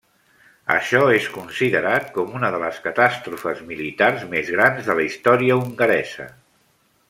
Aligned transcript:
Això 0.75 1.01
és 1.17 1.27
considerat 1.33 2.07
com 2.15 2.33
una 2.39 2.49
de 2.55 2.61
les 2.63 2.79
catàstrofes 2.87 3.61
militars 3.69 4.27
més 4.35 4.53
grans 4.57 4.89
de 4.91 4.97
la 5.01 5.07
història 5.11 5.63
hongaresa. 5.65 6.31